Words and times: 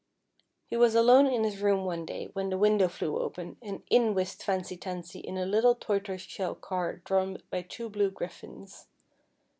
He 0.65 0.77
was 0.77 0.95
alone 0.95 1.27
in 1.27 1.43
his 1.43 1.61
room 1.61 1.85
one 1.85 2.07
day 2.07 2.31
when 2.33 2.49
the 2.49 2.57
window 2.57 2.87
flew 2.87 3.19
open, 3.19 3.57
and 3.61 3.83
in 3.87 4.15
whisked 4.15 4.41
Fancy 4.41 4.75
Tansy 4.75 5.19
in 5.19 5.37
a 5.37 5.45
little 5.45 5.75
tor 5.75 5.99
toise 5.99 6.21
shell 6.27 6.55
car 6.55 6.95
drawn 7.05 7.37
by 7.51 7.61
two 7.61 7.87
blue 7.87 8.09
griffins. 8.09 8.87